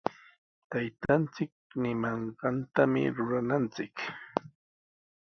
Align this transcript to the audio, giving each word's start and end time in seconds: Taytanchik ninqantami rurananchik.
Taytanchik 0.71 1.53
ninqantami 1.81 3.01
rurananchik. 3.15 3.95